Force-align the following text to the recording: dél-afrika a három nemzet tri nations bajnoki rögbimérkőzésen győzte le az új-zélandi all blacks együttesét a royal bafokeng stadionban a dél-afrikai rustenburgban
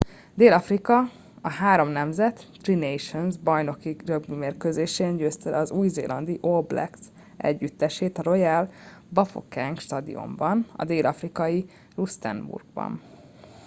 dél-afrika 0.33 1.11
a 1.41 1.49
három 1.49 1.87
nemzet 1.89 2.47
tri 2.61 2.75
nations 2.75 3.37
bajnoki 3.37 3.95
rögbimérkőzésen 4.05 5.17
győzte 5.17 5.49
le 5.49 5.57
az 5.57 5.71
új-zélandi 5.71 6.37
all 6.41 6.61
blacks 6.63 6.99
együttesét 7.37 8.17
a 8.17 8.23
royal 8.23 8.71
bafokeng 9.09 9.79
stadionban 9.79 10.67
a 10.75 10.85
dél-afrikai 10.85 11.65
rustenburgban 11.95 13.01